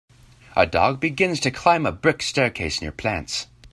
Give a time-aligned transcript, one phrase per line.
[0.55, 3.45] A dog begins to climb a brick staircase near plants.